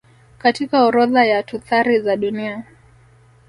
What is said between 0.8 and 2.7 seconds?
orodha ya tuthari za dunia